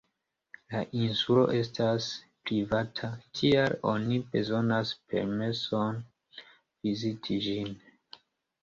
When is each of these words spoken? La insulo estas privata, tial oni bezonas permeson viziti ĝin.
La 0.69 0.79
insulo 0.99 1.43
estas 1.57 2.07
privata, 2.49 3.11
tial 3.41 3.77
oni 3.93 4.19
bezonas 4.33 4.97
permeson 5.13 6.03
viziti 6.41 7.41
ĝin. 7.49 7.73